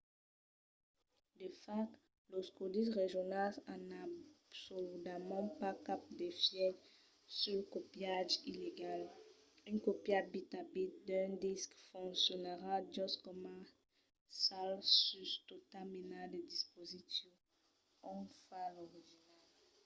de 1.39 1.47
fach 1.63 1.91
los 2.31 2.47
còdis 2.57 2.87
regionals 2.99 3.57
an 3.73 3.83
absoludament 4.05 5.47
pas 5.59 5.77
cap 5.87 6.01
d'efièch 6.17 6.79
sul 7.39 7.59
copiatge 7.75 8.35
illegal; 8.51 9.01
una 9.69 9.79
còpia 9.85 10.19
bit 10.33 10.49
a 10.61 10.63
bit 10.73 10.91
d'un 11.07 11.31
disc 11.47 11.69
foncionarà 11.89 12.73
just 12.95 13.17
coma 13.25 13.57
cal 14.43 14.71
sus 15.03 15.31
tota 15.49 15.79
mena 15.93 16.21
de 16.33 16.39
dispositiu 16.53 17.31
ont 18.13 18.29
o 18.37 18.39
fa 18.45 18.61
l'original 18.73 19.41